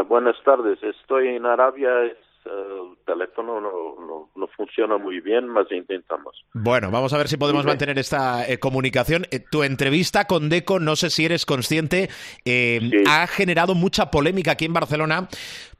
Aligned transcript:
Eh, 0.00 0.04
buenas 0.08 0.36
tardes, 0.44 0.78
estoy 0.82 1.28
en 1.28 1.46
Arabia, 1.46 1.88
es, 2.04 2.12
eh, 2.46 2.48
el 2.48 2.96
teléfono 3.04 3.60
no, 3.60 3.70
no, 4.06 4.30
no 4.34 4.46
funciona 4.56 4.96
muy 4.98 5.20
bien, 5.20 5.46
más 5.48 5.66
intentamos. 5.70 6.34
Bueno, 6.54 6.90
vamos 6.90 7.12
a 7.12 7.18
ver 7.18 7.28
si 7.28 7.36
podemos 7.36 7.64
mantener 7.64 7.98
esta 7.98 8.46
eh, 8.48 8.58
comunicación. 8.58 9.26
Eh, 9.30 9.40
tu 9.50 9.62
entrevista 9.62 10.26
con 10.26 10.48
Deco, 10.48 10.78
no 10.80 10.96
sé 10.96 11.10
si 11.10 11.24
eres 11.24 11.44
consciente, 11.46 12.08
eh, 12.44 12.78
Sí. 12.80 13.02
ha 13.08 13.26
generado 13.26 13.74
mucha 13.74 14.10
polémica 14.10 14.52
aquí 14.52 14.64
en 14.64 14.72
Barcelona 14.72 15.28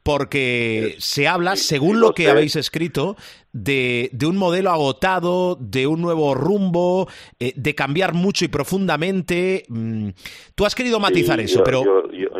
porque 0.02 0.95
se 0.98 1.29
habla, 1.29 1.57
según 1.57 2.00
lo 2.00 2.12
que 2.14 2.30
habéis 2.30 2.57
escrito, 2.57 3.16
de, 3.52 4.09
de 4.12 4.27
un 4.27 4.37
modelo 4.39 4.71
agotado, 4.71 5.57
de 5.61 5.87
un 5.87 6.00
nuevo 6.00 6.34
rumbo, 6.34 7.07
eh, 7.39 7.52
de 7.55 7.75
cambiar 7.75 8.14
mucho 8.14 8.45
y 8.46 8.48
profundamente. 8.48 9.64
Mm, 9.68 10.09
Tú 10.55 10.64
has 10.64 10.75
querido 10.75 11.00
matizar 11.00 11.39
Sí, 11.41 11.45
eso, 11.46 11.59
yo- 11.59 11.64
pero 11.64 11.84
yo- 11.84 12.11
yo- 12.12 12.39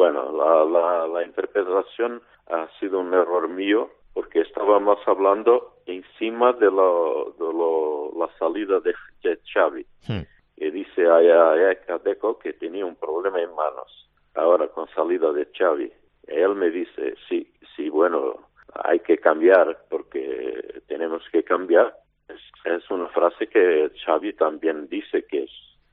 bueno, 0.00 0.32
la, 0.32 0.64
la, 0.64 1.06
la 1.08 1.22
interpretación 1.26 2.22
ha 2.46 2.66
sido 2.78 3.00
un 3.00 3.12
error 3.12 3.48
mío 3.50 3.90
porque 4.14 4.40
estábamos 4.40 4.98
hablando 5.06 5.74
encima 5.84 6.54
de, 6.54 6.70
lo, 6.70 7.34
de 7.38 7.44
lo- 7.60 8.10
la 8.18 8.28
salida 8.38 8.80
de, 8.80 8.94
de 9.22 9.38
Xavi. 9.52 9.84
Y 10.56 10.70
dice 10.70 11.06
a, 11.06 11.16
a, 11.16 11.94
a 11.94 11.98
Deco 11.98 12.38
que 12.38 12.54
tenía 12.54 12.86
un 12.86 12.96
problema 12.96 13.40
en 13.42 13.54
manos. 13.54 14.08
Ahora 14.34 14.68
con 14.68 14.88
salida 14.94 15.32
de 15.32 15.46
Xavi. 15.56 15.92
Él 16.28 16.54
me 16.54 16.70
dice, 16.70 17.14
sí, 17.28 17.52
sí, 17.76 17.90
bueno, 17.90 18.36
hay 18.84 19.00
que 19.00 19.18
cambiar 19.18 19.84
porque 19.90 20.80
tenemos 20.88 21.22
que 21.30 21.42
cambiar. 21.44 21.94
Es, 22.28 22.40
es 22.64 22.90
una 22.90 23.08
frase 23.08 23.48
que 23.48 23.90
Xavi 24.04 24.32
también 24.32 24.88
dice 24.88 25.24
que 25.26 25.42
es 25.44 25.50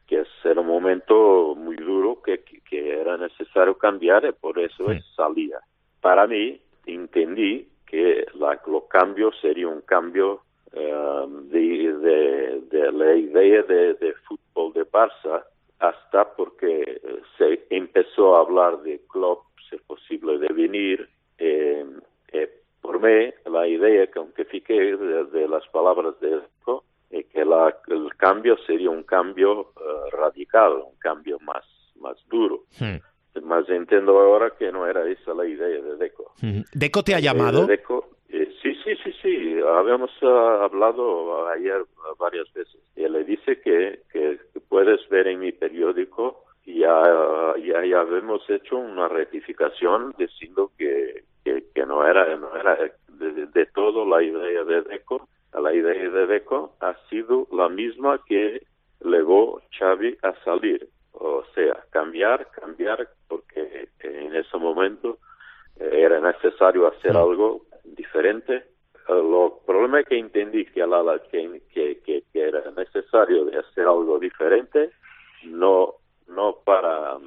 que 0.07 0.21
es 0.21 0.27
era 0.43 0.61
un 0.61 0.67
momento 0.67 1.53
muy 1.55 1.75
duro 1.75 2.21
que, 2.23 2.41
era 2.71 3.17
necesario 3.17 3.77
cambiar 3.77 4.25
y 4.25 4.31
por 4.31 4.57
eso 4.59 4.85
Sí. 4.87 4.97
es 4.97 5.05
salida. 5.15 5.59
Para 6.01 6.25
mí, 6.27 6.59
entendí 6.85 7.67
que 7.85 8.25
la, 8.35 8.59
lo 8.67 8.87
cambio 8.87 9.31
sería 9.41 9.67
un 9.67 9.81
cambio 9.81 10.41
eh, 10.73 11.25
de, 11.51 11.93
de, 11.93 12.61
de 12.69 12.91
la 12.91 13.15
idea 13.15 13.63
de, 13.63 13.93
de 13.95 14.13
fútbol 14.27 14.73
de 14.73 14.85
Barça 14.89 15.43
hasta 15.79 16.33
porque 16.35 16.81
eh, 17.03 17.21
se 17.37 17.65
empezó 17.69 18.35
a 18.35 18.41
hablar 18.41 18.81
de 18.81 18.99
club, 19.09 19.39
si 19.69 19.75
es 19.75 19.81
posible 19.83 20.37
de 20.39 20.47
venir. 20.53 21.09
Eh, 21.37 21.85
eh, 22.31 22.49
por 22.81 22.99
mí, 23.01 23.31
la 23.45 23.67
idea 23.67 24.07
que 24.07 24.19
aunque 24.19 24.45
fique 24.45 24.73
de, 24.73 25.25
de 25.25 25.47
las 25.47 25.67
palabras 25.67 26.19
de 26.19 26.41
la, 27.47 27.75
el 27.87 28.15
cambio 28.17 28.57
sería 28.65 28.89
un 28.89 29.03
cambio 29.03 29.71
eh, 29.79 30.09
radical, 30.11 30.73
un 30.73 30.97
cambio 30.99 31.39
más, 31.39 31.63
más 31.99 32.17
duro. 32.29 32.63
Hmm. 32.79 32.97
Más 33.43 33.69
entiendo 33.69 34.19
ahora 34.19 34.51
que 34.57 34.71
no 34.71 34.87
era 34.87 35.07
esa 35.07 35.33
la 35.33 35.45
idea 35.45 35.67
de 35.81 35.95
Deco. 35.97 36.33
Mm, 36.41 36.61
Deco 36.73 37.03
te 37.03 37.13
ha 37.13 37.19
Eh, 37.19 37.21
llamado. 37.21 37.67
Deco, 37.67 38.09
eh, 38.29 38.51
sí, 38.61 38.73
sí, 38.83 38.95
sí, 39.03 39.11
sí. 39.21 39.59
Habíamos 39.61 40.09
hablado 40.23 41.47
ayer 41.49 41.83
varias 42.19 42.51
veces. 42.53 42.81
Y 42.95 43.07
le 43.07 43.23
dice 43.23 43.61
que, 43.61 44.01
que 44.11 44.39
puedes 44.67 45.07
ver 45.09 45.27
en 45.27 45.39
mi 45.39 45.51
periódico 45.51 46.43
ya, 46.65 47.53
ya, 47.63 47.85
ya 47.85 47.99
habíamos 48.01 48.41
hecho 48.49 48.77
una 48.77 49.07
rectificación 49.07 50.13
diciendo 50.17 50.71
que, 50.77 51.23
que, 51.45 51.63
que 51.73 51.85
no 51.85 52.05
era, 52.05 52.35
no 52.37 52.55
era 52.55 52.75
de, 53.07 53.45
de 53.45 53.65
todo 53.67 54.05
la 54.05 54.21
idea 54.23 54.63
de 54.63 54.81
Deco. 54.81 55.29
La 55.59 55.73
idea 55.73 56.09
de 56.09 56.27
Deco 56.27 56.75
ha 56.81 56.95
sido 57.09 57.47
la 57.51 57.69
misma 57.69 58.19
que 58.25 58.61
legó 59.01 59.61
Xavi 59.77 60.17
a 60.23 60.33
salir. 60.43 60.87
O 61.13 61.43
sea, 61.55 61.83
cambiar, 61.89 62.47
cambiar, 62.51 63.07
porque 63.27 63.89
en 64.01 64.35
ese 64.35 64.57
momento 64.57 65.17
eh, 65.79 65.89
era 65.93 66.19
necesario 66.19 66.87
hacer 66.87 67.15
algo 67.17 67.61
diferente. 67.83 68.55
Eh, 68.55 68.63
Lo 69.13 69.59
problema 69.65 70.01
es 70.01 70.07
que 70.07 70.17
entendí 70.19 70.65
que, 70.65 70.85
la, 70.85 71.01
la- 71.01 71.19
que, 71.19 71.61
que, 71.73 71.99
que- 72.01 72.23
que 72.31 72.39
era 72.41 72.69
necesario 72.71 73.45
de 73.45 73.57
hacer 73.57 73.85
algo 73.87 74.19
diferente, 74.19 74.91
no, 75.45 75.95
no 76.27 76.57
para, 76.63 77.17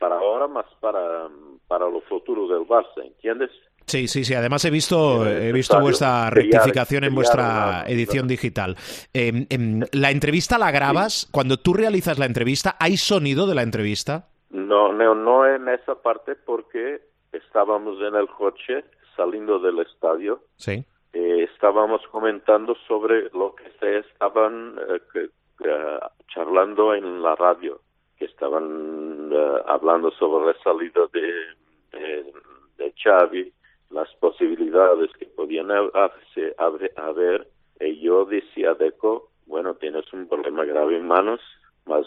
para 0.00 0.16
ahora, 0.18 0.48
más 0.48 0.66
para, 0.80 1.28
para 1.68 1.88
lo 1.88 2.00
futuro 2.02 2.48
del 2.48 2.66
Barça, 2.66 3.04
¿entiendes? 3.04 3.50
Sí, 3.92 4.08
sí, 4.08 4.24
sí. 4.24 4.32
Además 4.34 4.64
he 4.64 4.70
visto, 4.70 5.26
he 5.26 5.52
visto 5.52 5.78
vuestra 5.80 6.30
rectificación 6.30 7.04
en 7.04 7.14
vuestra 7.14 7.84
edición 7.86 8.26
digital. 8.26 8.74
Eh, 9.12 9.46
la 9.92 10.10
entrevista 10.10 10.56
la 10.56 10.70
grabas. 10.70 11.28
Cuando 11.30 11.58
tú 11.58 11.74
realizas 11.74 12.18
la 12.18 12.24
entrevista, 12.24 12.76
¿hay 12.80 12.96
sonido 12.96 13.46
de 13.46 13.54
la 13.54 13.62
entrevista? 13.62 14.28
No, 14.50 14.92
no, 14.94 15.14
no 15.14 15.46
en 15.46 15.68
esa 15.68 15.94
parte 16.00 16.34
porque 16.36 17.02
estábamos 17.32 17.98
en 18.00 18.14
el 18.14 18.28
coche 18.28 18.84
saliendo 19.16 19.58
del 19.58 19.78
estadio 19.80 20.40
Sí. 20.56 20.84
eh, 21.12 21.46
estábamos 21.52 22.00
comentando 22.10 22.74
sobre 22.88 23.28
lo 23.34 23.54
que 23.54 23.64
se 23.78 23.98
estaban 23.98 24.76
eh, 24.88 25.00
que- 25.12 25.28
charlando 26.34 26.94
en 26.94 27.22
la 27.22 27.34
radio, 27.36 27.80
que 28.18 28.24
estaban 28.24 29.30
eh, 29.32 29.52
hablando 29.66 30.10
sobre 30.12 30.46
la 30.46 30.54
salida 30.62 31.02
de, 31.12 31.98
de, 31.98 32.32
de 32.78 32.94
Xavi, 33.02 33.52
las 33.92 34.12
posibilidades 34.16 35.10
que 35.18 35.26
podían 35.26 35.68
haberse- 35.68 36.54
haber. 36.96 37.48
Y 37.80 38.00
yo 38.00 38.24
decía 38.24 38.70
a 38.70 38.74
Deco, 38.74 39.30
bueno, 39.46 39.74
tienes 39.74 40.10
un 40.12 40.28
problema 40.28 40.64
grave 40.64 40.96
en 40.96 41.06
manos, 41.06 41.40
más 41.86 42.06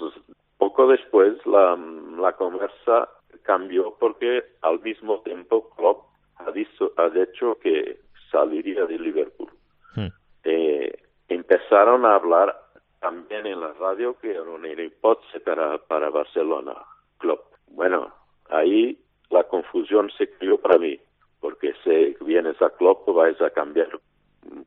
poco 0.57 0.87
después 0.87 1.33
la, 1.45 1.77
la 2.17 2.33
conversa 2.33 3.09
cambió 3.43 3.95
porque 3.99 4.43
al 4.61 4.79
mismo 4.81 5.19
tiempo 5.19 5.69
Klopp 5.75 6.05
ha 6.37 6.51
dicho, 6.51 6.93
ha 6.97 7.09
dicho 7.09 7.57
que 7.61 7.99
saliría 8.31 8.85
de 8.85 8.97
Liverpool. 8.97 9.49
Hmm. 9.95 10.07
Eh, 10.43 10.91
empezaron 11.27 12.05
a 12.05 12.15
hablar 12.15 12.59
también 12.99 13.45
en 13.45 13.59
la 13.59 13.73
radio 13.73 14.17
que 14.19 14.31
era 14.31 14.41
una 14.41 14.69
hipótesis 14.69 15.41
para, 15.41 15.77
para 15.77 16.09
Barcelona 16.09 16.73
Club. 17.19 17.39
Bueno, 17.67 18.13
ahí 18.49 18.97
la 19.29 19.43
confusión 19.43 20.09
se 20.17 20.29
creó 20.31 20.57
para 20.57 20.77
mí, 20.77 20.99
porque 21.45 21.75
si 21.83 22.17
vienes 22.25 22.59
a 22.59 22.71
Club 22.71 23.05
vais 23.13 23.39
a 23.39 23.51
cambiar 23.51 23.87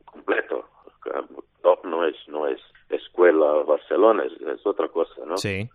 completo. 0.04 0.64
Club 1.02 1.78
no 1.82 2.06
es, 2.06 2.14
no 2.28 2.46
es 2.46 2.60
escuela 2.88 3.64
Barcelona, 3.66 4.22
es, 4.22 4.32
es 4.40 4.64
otra 4.64 4.86
cosa, 4.86 5.24
¿no? 5.26 5.36
Sí. 5.38 5.68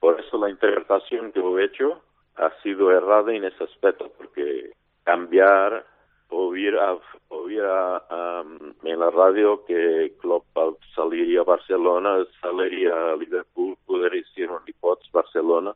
Por 0.00 0.18
eso 0.18 0.38
la 0.38 0.48
interpretación 0.48 1.32
que 1.32 1.40
he 1.40 1.64
hecho 1.64 2.00
ha 2.36 2.50
sido 2.62 2.90
errada 2.90 3.30
en 3.34 3.44
ese 3.44 3.62
aspecto, 3.62 4.10
porque 4.16 4.72
cambiar, 5.04 5.84
oír, 6.30 6.74
a, 6.78 6.96
oír 7.28 7.62
a, 7.62 8.40
um, 8.40 8.72
en 8.84 9.00
la 9.00 9.10
radio 9.10 9.66
que 9.66 10.14
Klopp 10.18 10.46
saliría 10.94 11.40
a 11.40 11.44
Barcelona, 11.44 12.24
saliría 12.40 12.94
a 12.94 13.16
Liverpool, 13.16 13.76
podría 13.84 14.24
ser 14.34 14.50
un 14.50 14.62
Barcelona, 15.12 15.74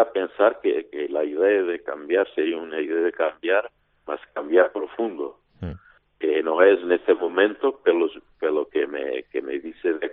a 0.00 0.12
pensar 0.12 0.60
que, 0.62 0.86
que 0.90 1.08
la 1.08 1.24
idea 1.24 1.62
de 1.62 1.82
cambiar 1.82 2.26
sería 2.34 2.56
una 2.58 2.80
idea 2.80 3.02
de 3.02 3.12
cambiar, 3.12 3.70
más 4.06 4.20
cambiar 4.34 4.72
profundo 4.72 5.38
que 6.18 6.42
no 6.42 6.60
es 6.62 6.80
en 6.80 6.92
ese 6.92 7.14
momento, 7.14 7.80
pero, 7.84 8.10
pero 8.40 8.68
que 8.68 8.86
me 8.86 9.22
que 9.30 9.40
me 9.40 9.58
dice 9.60 9.94
de 9.94 10.12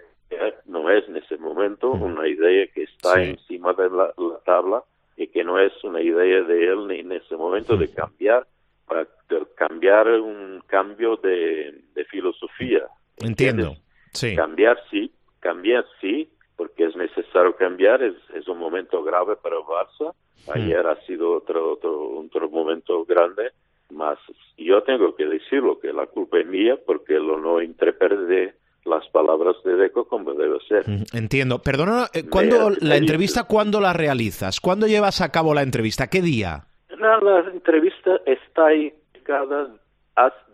no 0.66 0.90
es 0.90 1.08
en 1.08 1.18
ese 1.18 1.38
momento 1.38 1.92
una 1.92 2.28
idea 2.28 2.68
que 2.68 2.84
está 2.84 3.16
Sí. 3.16 3.30
encima 3.32 3.74
de 3.74 3.90
la, 3.90 4.14
la 4.18 4.40
tabla 4.46 4.84
y 5.18 5.28
que 5.28 5.44
no 5.44 5.58
es 5.60 5.72
una 5.84 6.02
idea 6.02 6.42
de 6.44 6.68
él 6.68 6.88
ni 6.88 7.00
en 7.00 7.12
ese 7.12 7.36
momento 7.36 7.78
de 7.78 7.92
cambiar 7.92 8.46
para 8.88 9.08
de 9.30 9.46
cambiar 9.56 10.08
un 10.20 10.62
cambio 10.68 11.16
de, 11.18 11.82
de 11.94 12.06
filosofía. 12.06 12.86
Entiendo. 13.18 13.64
¿entiendes? 13.70 13.82
Sí. 14.14 14.36
Cambiar 14.36 14.78
sí, 14.92 15.12
cambiar 15.40 15.86
sí, 16.02 16.30
porque 16.58 16.86
es 16.86 16.96
necesario 16.96 17.56
cambiar, 17.56 18.04
es, 18.04 18.16
es 18.36 18.45
momento 18.76 19.04
grave 19.04 19.36
para 19.38 19.56
el 19.56 19.64
Barça. 19.64 20.14
Ayer 20.54 20.86
ha 20.86 20.96
sido 21.06 21.38
otro, 21.38 21.72
otro, 21.74 22.20
otro 22.20 22.50
momento 22.50 23.04
grande, 23.06 23.52
más 23.90 24.18
yo 24.58 24.84
tengo 24.84 25.16
que 25.16 25.26
decirlo, 25.26 25.80
que 25.80 25.92
la 25.94 26.06
culpa 26.08 26.40
es 26.40 26.46
mía 26.46 26.78
porque 26.86 27.14
lo 27.16 27.40
no 27.40 27.62
interpreté 27.62 28.54
las 28.84 29.08
palabras 29.10 29.56
de 29.64 29.76
Deco 29.78 30.06
como 30.08 30.34
debe 30.36 30.60
ser. 30.68 30.88
Mm, 30.88 31.04
Entiendo. 31.18 31.60
Perdona, 31.60 32.08
eh, 32.14 32.26
¿cuándo 32.30 32.70
Me- 32.70 32.76
la 32.82 32.98
entrevista, 32.98 33.46
cuándo 33.46 33.82
la 33.82 33.94
realizas? 33.94 34.60
¿Cuándo 34.60 34.86
llevas 34.86 35.22
a 35.22 35.32
cabo 35.32 35.54
la 35.56 35.64
entrevista? 35.64 36.08
¿Qué 36.08 36.22
día? 36.22 36.66
No, 37.00 37.20
la 37.22 37.40
entrevista 37.50 38.20
está 38.28 38.68
ahí 38.68 38.94
cada, 39.24 39.70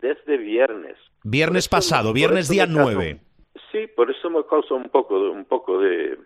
desde 0.01 0.37
viernes. 0.37 0.95
Viernes 1.23 1.67
me- 1.69 1.77
pasado, 1.77 2.13
viernes 2.13 2.47
día 2.47 2.65
me 2.67 2.75
causa 2.75 2.93
9. 2.93 3.19
un- 3.53 3.61
sí, 3.71 3.87
por 3.95 4.09
eso 4.09 4.29
me 4.29 4.45
causa 4.45 4.73
un 4.75 4.87
poco, 4.89 5.15
un 5.31 5.43
poco 5.45 5.79
de, 5.79 6.17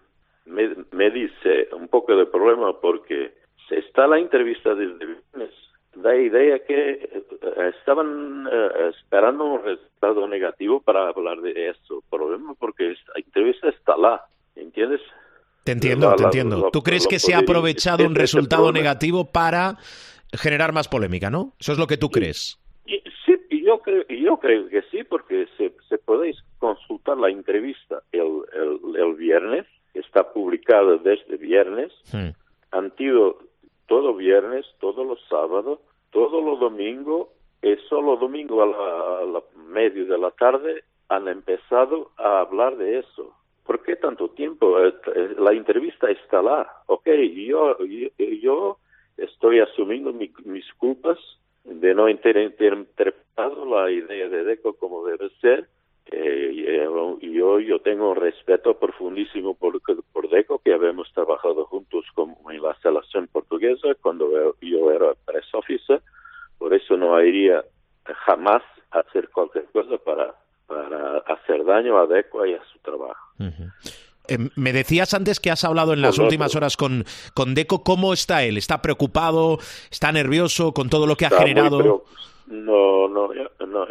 me, 0.96 1.10
dice 1.12 1.70
un 1.74 1.88
poco 1.88 2.16
de 2.16 2.26
problema 2.26 2.80
porque 2.80 3.34
está 3.70 4.08
la 4.08 4.20
entrevista 4.20 4.74
desde 4.76 5.06
viernes, 5.06 5.52
da 5.96 6.16
idea 6.16 6.60
que 6.60 6.92
eh, 6.92 7.72
estaban 7.80 8.48
eh, 8.52 8.92
esperando 8.98 9.46
un 9.46 9.64
resultado 9.64 10.28
negativo 10.28 10.82
para 10.82 11.10
hablar 11.10 11.42
de 11.42 11.70
eso. 11.70 12.04
Problema 12.10 12.54
porque 12.56 12.92
esta 12.92 13.14
entrevista 13.16 13.70
está 13.70 13.98
lá, 13.98 14.26
¿entiendes? 14.56 15.02
Te 15.64 15.72
entiendo, 15.72 16.16
te 16.16 16.24
entiendo. 16.24 16.70
¿Tú 16.72 16.84
crees 16.84 17.08
que 17.08 17.18
se 17.18 17.34
ha 17.34 17.40
aprovechado 17.40 18.06
un 18.06 18.14
resultado 18.14 18.72
negativo 18.72 19.26
para 19.32 19.78
generar 20.32 20.74
más 20.74 20.88
polémica, 20.88 21.32
no? 21.32 21.54
Eso 21.60 21.72
es 21.72 21.80
lo 21.80 21.88
que 21.88 21.98
tú 21.98 22.10
crees. 22.10 22.60
Sí, 23.26 23.36
yo 23.66 23.80
creo, 23.80 24.06
yo 24.08 24.38
creo 24.38 24.70
que 24.70 24.84
sí, 24.92 25.04
porque 25.04 25.48
se, 25.58 25.74
se 25.90 25.98
podéis 25.98 26.38
consultar 26.60 27.18
la 27.18 27.30
entrevista 27.30 28.04
el, 28.12 28.44
el, 28.96 29.14
viernes, 29.16 29.66
está 29.96 30.32
publicada 30.34 30.98
desde 30.98 31.38
viernes, 31.38 31.92
han 32.72 32.96
sido 32.96 33.40
todo 33.88 34.16
viernes, 34.16 34.66
todos 34.80 35.06
los 35.06 35.20
sábados, 35.30 35.80
todo 36.12 36.42
los 36.42 36.60
domingo, 36.60 37.30
y 37.62 37.76
solo 37.90 38.18
domingo 38.18 38.62
a 38.62 39.26
la, 39.26 39.42
medio 39.68 40.06
de 40.06 40.18
la 40.18 40.32
tarde 40.32 40.84
han 41.10 41.28
empezado 41.28 42.12
a 42.18 42.42
hablar 42.42 42.78
de 42.78 43.00
eso. 43.00 43.34
¿Por 43.66 43.82
qué 43.82 43.96
tanto 43.96 44.30
tiempo? 44.30 44.78
La 45.40 45.52
entrevista 45.52 46.10
está 46.10 46.42
lá. 46.42 46.72
Ok, 46.86 47.08
yo, 47.48 47.78
yo, 48.42 48.78
estoy 49.18 49.60
asumiendo 49.60 50.14
mis 50.14 50.74
culpas 50.78 51.18
de 51.66 51.96
no 51.96 52.04
haber 52.04 52.38
interpretado 52.38 53.66
la 53.66 53.90
idea 53.90 54.30
de 54.30 54.44
Deco 54.44 54.74
como 54.74 55.06
debe 55.06 55.30
ser. 55.42 55.68
Eh, 56.28 56.88
yo, 57.22 57.60
yo 57.60 57.80
tengo 57.80 58.12
un 58.12 58.16
respeto 58.16 58.78
profundísimo 58.80 59.54
por, 59.54 59.80
por 60.12 60.30
Deco, 60.30 60.60
que 60.64 60.74
habíamos 60.74 61.12
trabajado 61.14 61.66
juntos 61.66 62.06
como 62.16 62.36
en 62.50 62.62
la 62.62 62.76
selección 62.82 63.28
portuguesa 63.28 63.90
cuando 64.02 64.56
yo 64.62 64.92
era 64.92 65.14
press 65.26 65.46
officer. 65.54 66.02
Por 66.58 66.74
eso 66.74 66.98
no 66.98 67.22
iría 67.22 67.64
jamás 68.26 68.64
a 68.92 69.00
hacer 69.00 69.30
cualquier 69.30 69.66
cosa 69.66 69.98
para, 69.98 70.34
para 70.66 71.20
hacer 71.20 71.64
daño 71.64 71.98
a 71.98 72.08
Deco 72.08 72.46
y 72.46 72.54
a 72.54 72.64
su 72.72 72.80
trabajo. 72.80 73.34
Em, 74.28 74.50
me 74.56 74.74
decías 74.74 75.14
antes 75.14 75.40
que 75.40 75.52
has 75.52 75.64
hablado 75.64 75.94
en 75.94 76.02
las 76.02 76.18
últimas 76.18 76.56
horas 76.56 76.78
con, 76.78 77.06
con 77.36 77.54
Deco. 77.54 77.84
¿Cómo 77.84 78.14
está 78.14 78.44
él? 78.44 78.58
¿Está 78.58 78.82
preocupado? 78.82 79.60
¿Está 79.92 80.12
nervioso 80.12 80.74
con 80.74 80.90
todo 80.90 81.06
lo 81.06 81.16
que 81.16 81.28
ha 81.28 81.30
generado? 81.30 82.04
No, 82.48 83.08
no, 83.08 83.30
no, 83.66 83.86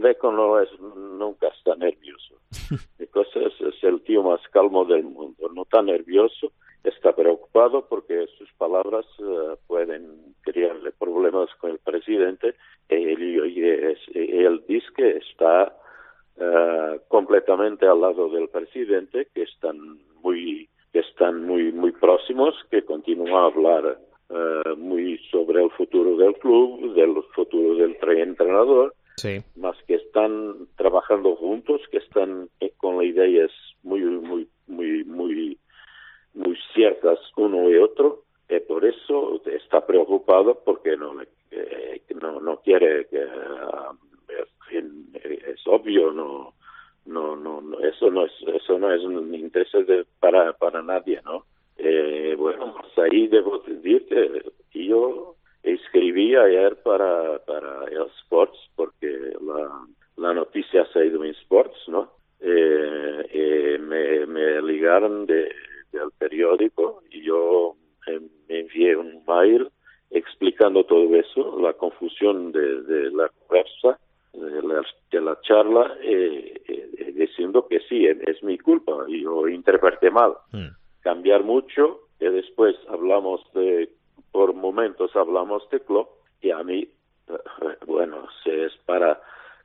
Deco 0.00 0.30
no 0.30 0.60
es, 0.60 0.68
nunca 0.80 1.48
está 1.48 1.74
nervioso. 1.74 2.36
Entonces 2.98 3.52
es 3.60 3.84
el 3.84 4.00
tío 4.02 4.22
más 4.22 4.40
calmo 4.52 4.84
del 4.84 5.04
mundo. 5.04 5.50
No 5.52 5.62
está 5.62 5.82
nervioso, 5.82 6.52
está 6.84 7.12
preocupado 7.12 7.86
porque 7.88 8.26
sus 8.38 8.52
palabras 8.52 9.04
eh, 9.18 9.56
pueden 9.66 10.34
crearle 10.42 10.92
problemas 10.92 11.48
con 11.56 11.72
el 11.72 11.78
presidente. 11.78 12.54
Él, 12.88 14.00
él 14.14 14.64
dice 14.68 14.86
que 14.96 15.16
está 15.16 15.76
eh, 16.36 17.00
completamente 17.08 17.86
al 17.86 18.00
lado 18.00 18.28
del 18.28 18.48
presidente, 18.48 19.28
que 19.34 19.42
están 19.42 19.98
muy, 20.22 20.68
que 20.92 21.00
están 21.00 21.44
muy, 21.46 21.72
muy 21.72 21.92
próximos, 21.92 22.54
que 22.70 22.84
continúa 22.84 23.42
a 23.42 23.46
hablar 23.46 23.98
uh, 24.32 24.76
muy 24.76 25.18
sobre 25.30 25.62
el 25.62 25.70
futuro 25.70 26.16
del 26.16 26.34
club, 26.34 26.94
del 26.94 27.14
futuro 27.34 27.76
del 27.76 27.96
entrenador, 28.18 28.94
sí. 29.16 29.42
más 29.56 29.76
que 29.86 29.94
están 29.94 30.66
trabajando 30.76 31.36
juntos, 31.36 31.80
que 31.90 31.98
están 31.98 32.48
eh, 32.60 32.72
con 32.76 33.02
ideas 33.02 33.50
muy, 33.82 34.00
muy, 34.00 34.48
muy, 34.66 35.04
muy, 35.04 35.58
muy 36.34 36.58
ciertas 36.74 37.18
uno 37.36 37.70
y 37.70 37.76
otro, 37.76 38.24
y 38.48 38.60
por 38.60 38.84
eso 38.84 39.40
está 39.46 39.86
preocupado 39.86 40.60
porque 40.64 40.96
no, 40.96 41.14
no, 42.20 42.40
no 42.40 42.56
quiere 42.60 43.06
que 43.06 43.26
es 44.72 45.66
obvio, 45.66 46.12
no, 46.12 46.54
no, 47.06 47.36
no, 47.36 47.78
eso 47.80 48.10
no 48.10 48.24
es, 48.26 48.32
eso 48.54 48.78
no 48.78 48.92
es 48.92 49.02
un 49.02 49.34
interés 49.34 49.72
de, 49.86 50.04
para, 50.20 50.52
para 50.54 50.82
nadie, 50.82 51.20
¿no? 51.24 51.44
Ahí 53.02 53.28
debo 53.28 53.58
decir 53.58 54.06
que 54.06 54.86
yo 54.86 55.36
escribí 55.62 56.34
ayer 56.34 56.76
para, 56.82 57.38
para 57.40 57.84
el 57.84 58.06
Sports, 58.22 58.58
porque 58.76 59.08
la, 59.40 59.86
la 60.16 60.34
noticia 60.34 60.86
se 60.92 60.98
ha 60.98 61.04
ido 61.04 61.24
en 61.24 61.30
Sports, 61.32 61.76
¿no? 61.88 62.10
Eh, 62.40 63.26
eh, 63.30 63.78
me, 63.78 64.26
me 64.26 64.62
ligaron 64.62 65.26
de, 65.26 65.52
del 65.92 66.10
periódico 66.18 67.02
y 67.10 67.22
yo 67.22 67.76
me 68.06 68.58
envié 68.58 68.96
un 68.96 69.22
mail 69.26 69.68
explicando 70.10 70.84
todo 70.84 71.14
eso, 71.16 71.58
la 71.60 71.72
confusión 71.74 72.52
de, 72.52 72.82
de 72.82 73.10
la 73.12 73.28
conversa 73.28 73.98
de 74.32 74.62
la, 74.62 74.82
de 75.10 75.20
la 75.20 75.38
charla 75.42 75.94
eh, 76.02 76.60
eh, 76.66 77.12
diciendo 77.14 77.66
que 77.68 77.80
sí, 77.88 78.06
es, 78.06 78.42
mi 78.42 78.58
culpa, 78.58 78.92
yo 79.08 79.48
interpreté 79.48 80.10
mal. 80.10 80.34
Hmm. 80.52 80.68
Cambiar 81.00 81.42
mucho, 81.42 82.01
y 82.22 82.32
después 82.32 82.76
hablamos 82.88 83.40
de, 83.52 83.90
por 84.30 84.54
momentos 84.54 85.14
hablamos 85.16 85.68
de 85.70 85.80
club, 85.80 86.08
y 86.40 86.50
a 86.50 86.62
mí, 86.62 86.88
bueno, 87.86 88.28
si 88.42 88.50
es 88.50 88.72
para 88.86 89.20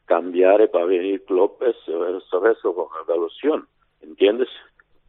cambiar 0.06 0.62
y 0.62 0.68
para 0.68 0.86
venir 0.86 1.24
club, 1.26 1.58
es, 1.62 1.76
es 1.88 2.24
eso 2.58 2.74
con 2.74 2.88
evaluación, 3.06 3.68
¿entiendes? 4.02 4.50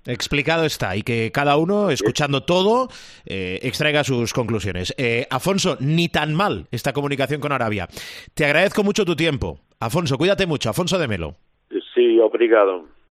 Explicado 0.06 0.64
está 0.64 0.96
y 0.96 1.02
que 1.02 1.30
cada 1.32 1.56
uno, 1.56 1.90
escuchando 1.90 2.42
todo, 2.42 2.88
eh, 3.26 3.58
extraiga 3.62 4.04
sus 4.04 4.32
conclusiones. 4.32 4.94
Eh, 4.96 5.26
Afonso, 5.30 5.76
ni 5.80 6.08
tan 6.08 6.34
mal 6.34 6.66
esta 6.70 6.92
comunicación 6.92 7.40
con 7.40 7.52
Arabia. 7.52 7.88
Te 8.34 8.46
agradezco 8.46 8.82
mucho 8.82 9.04
tu 9.04 9.16
tiempo. 9.16 9.58
Afonso, 9.80 10.16
cuídate 10.16 10.46
mucho. 10.46 10.70
Afonso 10.70 10.98
de 10.98 11.08
Melo. 11.08 11.34
Sí, 11.94 12.18
obrigado. 12.20 12.86